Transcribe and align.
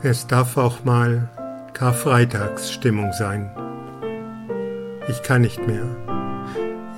Es 0.00 0.28
darf 0.28 0.56
auch 0.56 0.84
mal 0.84 1.28
Karfreitagsstimmung 1.74 3.12
sein. 3.12 3.50
Ich 5.08 5.24
kann 5.24 5.40
nicht 5.40 5.66
mehr. 5.66 5.86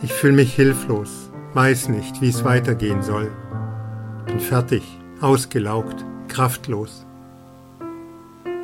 Ich 0.02 0.12
fühle 0.12 0.34
mich 0.34 0.52
hilflos, 0.52 1.30
weiß 1.54 1.88
nicht, 1.88 2.20
wie 2.20 2.28
es 2.28 2.44
weitergehen 2.44 3.02
soll. 3.02 3.32
Bin 4.26 4.38
fertig, 4.38 4.82
ausgelaugt, 5.22 6.04
kraftlos. 6.28 7.06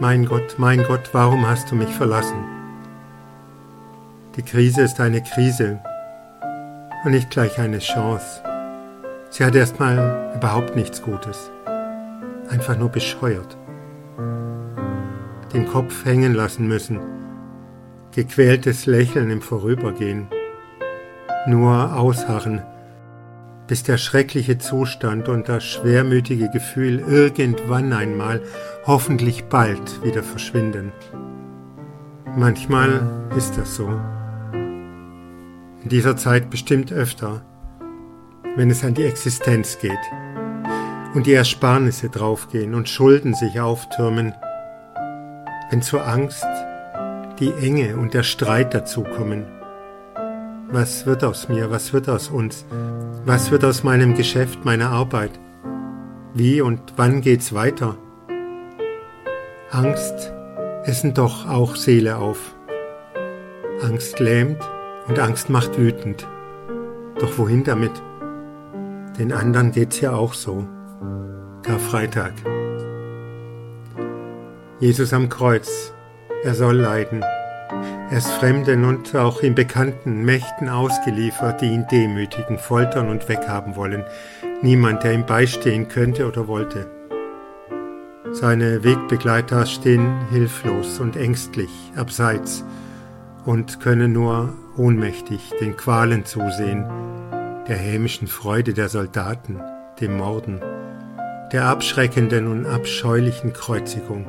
Mein 0.00 0.26
Gott, 0.26 0.56
mein 0.58 0.84
Gott, 0.84 1.08
warum 1.12 1.48
hast 1.48 1.70
du 1.70 1.74
mich 1.74 1.94
verlassen? 1.94 2.44
Die 4.36 4.42
Krise 4.42 4.82
ist 4.82 5.00
eine 5.00 5.22
Krise 5.22 5.80
und 7.06 7.12
nicht 7.12 7.30
gleich 7.30 7.58
eine 7.58 7.78
Chance. 7.78 8.42
Sie 9.30 9.42
hat 9.42 9.54
erstmal 9.54 10.30
überhaupt 10.36 10.76
nichts 10.76 11.00
Gutes. 11.00 11.50
Einfach 12.50 12.76
nur 12.76 12.90
bescheuert 12.90 13.56
den 15.52 15.66
Kopf 15.66 16.04
hängen 16.04 16.34
lassen 16.34 16.66
müssen, 16.66 17.00
gequältes 18.14 18.86
Lächeln 18.86 19.30
im 19.30 19.40
Vorübergehen, 19.40 20.28
nur 21.46 21.96
ausharren, 21.96 22.62
bis 23.66 23.82
der 23.82 23.98
schreckliche 23.98 24.58
Zustand 24.58 25.28
und 25.28 25.48
das 25.48 25.64
schwermütige 25.64 26.50
Gefühl 26.50 27.00
irgendwann 27.00 27.92
einmal, 27.92 28.40
hoffentlich 28.86 29.44
bald, 29.44 30.04
wieder 30.04 30.22
verschwinden. 30.22 30.92
Manchmal 32.36 33.28
ist 33.36 33.56
das 33.56 33.76
so. 33.76 33.88
In 35.82 35.88
dieser 35.88 36.16
Zeit 36.16 36.50
bestimmt 36.50 36.92
öfter, 36.92 37.42
wenn 38.56 38.70
es 38.70 38.84
an 38.84 38.94
die 38.94 39.04
Existenz 39.04 39.78
geht 39.78 39.92
und 41.14 41.26
die 41.26 41.34
Ersparnisse 41.34 42.08
draufgehen 42.08 42.74
und 42.74 42.88
Schulden 42.88 43.34
sich 43.34 43.60
auftürmen, 43.60 44.34
wenn 45.70 45.82
zur 45.82 46.06
Angst 46.06 46.46
die 47.38 47.52
Enge 47.52 47.96
und 47.96 48.14
der 48.14 48.22
Streit 48.22 48.74
dazukommen. 48.74 49.44
Was 50.68 51.06
wird 51.06 51.22
aus 51.22 51.48
mir? 51.48 51.70
Was 51.70 51.92
wird 51.92 52.08
aus 52.08 52.28
uns? 52.28 52.64
Was 53.24 53.50
wird 53.50 53.64
aus 53.64 53.84
meinem 53.84 54.14
Geschäft, 54.14 54.64
meiner 54.64 54.90
Arbeit? 54.90 55.32
Wie 56.34 56.60
und 56.60 56.80
wann 56.96 57.20
geht's 57.20 57.54
weiter? 57.54 57.96
Angst 59.70 60.32
essen 60.84 61.14
doch 61.14 61.48
auch 61.48 61.76
Seele 61.76 62.16
auf. 62.16 62.54
Angst 63.82 64.20
lähmt 64.20 64.62
und 65.08 65.18
Angst 65.18 65.50
macht 65.50 65.78
wütend. 65.78 66.26
Doch 67.18 67.38
wohin 67.38 67.64
damit? 67.64 67.92
Den 69.18 69.32
anderen 69.32 69.72
geht's 69.72 70.00
ja 70.00 70.12
auch 70.12 70.34
so. 70.34 70.66
Karfreitag. 71.62 72.32
Jesus 74.78 75.14
am 75.14 75.30
Kreuz, 75.30 75.94
er 76.44 76.54
soll 76.54 76.76
leiden. 76.76 77.22
Er 78.10 78.18
ist 78.18 78.30
Fremden 78.32 78.84
und 78.84 79.16
auch 79.16 79.40
in 79.40 79.54
bekannten 79.54 80.22
Mächten 80.22 80.68
ausgeliefert, 80.68 81.62
die 81.62 81.72
ihn 81.72 81.86
demütigen, 81.90 82.58
foltern 82.58 83.08
und 83.08 83.26
weghaben 83.26 83.74
wollen. 83.74 84.04
Niemand, 84.60 85.02
der 85.02 85.14
ihm 85.14 85.24
beistehen 85.24 85.88
könnte 85.88 86.28
oder 86.28 86.46
wollte. 86.46 86.90
Seine 88.32 88.84
Wegbegleiter 88.84 89.64
stehen 89.64 90.28
hilflos 90.30 91.00
und 91.00 91.16
ängstlich 91.16 91.70
abseits 91.96 92.62
und 93.46 93.80
können 93.80 94.12
nur 94.12 94.52
ohnmächtig 94.76 95.52
den 95.58 95.74
Qualen 95.78 96.26
zusehen, 96.26 96.84
der 97.66 97.76
hämischen 97.76 98.28
Freude 98.28 98.74
der 98.74 98.90
Soldaten, 98.90 99.58
dem 100.00 100.18
Morden, 100.18 100.60
der 101.50 101.64
abschreckenden 101.64 102.46
und 102.46 102.66
abscheulichen 102.66 103.54
Kreuzigung. 103.54 104.26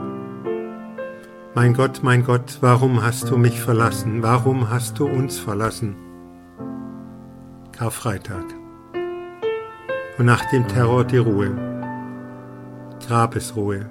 Mein 1.57 1.73
Gott, 1.73 2.01
mein 2.03 2.23
Gott, 2.23 2.59
warum 2.61 3.01
hast 3.01 3.31
du 3.31 3.35
mich 3.35 3.59
verlassen? 3.59 4.21
Warum 4.21 4.69
hast 4.69 4.99
du 4.99 5.07
uns 5.07 5.39
verlassen? 5.39 5.95
Karfreitag. 7.71 8.45
Und 10.19 10.25
nach 10.27 10.47
dem 10.51 10.67
Terror 10.67 11.03
die 11.03 11.17
Ruhe. 11.17 11.49
Grabesruhe. 13.07 13.89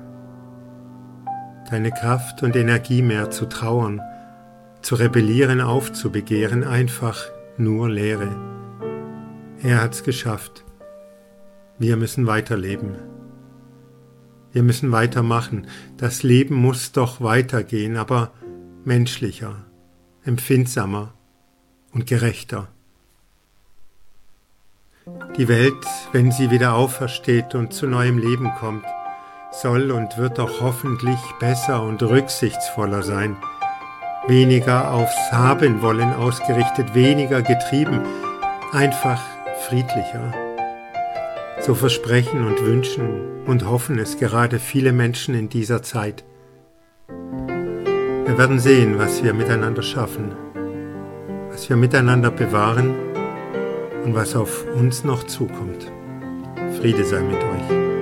Keine 1.68 1.90
Kraft 1.90 2.44
und 2.44 2.54
Energie 2.54 3.02
mehr 3.02 3.32
zu 3.32 3.46
trauern, 3.46 4.00
zu 4.80 4.94
rebellieren, 4.94 5.60
aufzubegehren, 5.60 6.62
einfach 6.62 7.18
nur 7.56 7.88
Leere. 7.90 8.28
Er 9.60 9.82
hat's 9.82 10.04
geschafft. 10.04 10.64
Wir 11.80 11.96
müssen 11.96 12.28
weiterleben. 12.28 13.15
Wir 14.56 14.62
müssen 14.62 14.90
weitermachen. 14.90 15.66
Das 15.98 16.22
Leben 16.22 16.54
muss 16.54 16.90
doch 16.90 17.20
weitergehen, 17.20 17.98
aber 17.98 18.30
menschlicher, 18.86 19.66
empfindsamer 20.24 21.12
und 21.92 22.06
gerechter. 22.06 22.68
Die 25.36 25.48
Welt, 25.48 25.84
wenn 26.12 26.32
sie 26.32 26.50
wieder 26.50 26.72
aufersteht 26.72 27.54
und 27.54 27.74
zu 27.74 27.86
neuem 27.86 28.16
Leben 28.16 28.50
kommt, 28.58 28.86
soll 29.52 29.90
und 29.90 30.16
wird 30.16 30.38
doch 30.38 30.62
hoffentlich 30.62 31.20
besser 31.38 31.82
und 31.82 32.02
rücksichtsvoller 32.02 33.02
sein, 33.02 33.36
weniger 34.26 34.90
aufs 34.90 35.32
Haben 35.32 35.82
wollen 35.82 36.14
ausgerichtet, 36.14 36.94
weniger 36.94 37.42
getrieben, 37.42 38.00
einfach 38.72 39.22
friedlicher. 39.68 40.45
So 41.66 41.74
versprechen 41.74 42.46
und 42.46 42.64
wünschen 42.64 43.44
und 43.44 43.68
hoffen 43.68 43.98
es 43.98 44.20
gerade 44.20 44.60
viele 44.60 44.92
Menschen 44.92 45.34
in 45.34 45.48
dieser 45.48 45.82
Zeit. 45.82 46.22
Wir 47.08 48.38
werden 48.38 48.60
sehen, 48.60 49.00
was 49.00 49.24
wir 49.24 49.34
miteinander 49.34 49.82
schaffen, 49.82 50.30
was 51.50 51.68
wir 51.68 51.76
miteinander 51.76 52.30
bewahren 52.30 52.94
und 54.04 54.14
was 54.14 54.36
auf 54.36 54.64
uns 54.76 55.02
noch 55.02 55.24
zukommt. 55.24 55.90
Friede 56.78 57.04
sei 57.04 57.20
mit 57.22 57.42
euch. 57.42 57.95